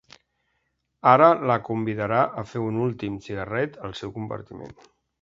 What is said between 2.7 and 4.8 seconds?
un últim cigarret al seu compartiment.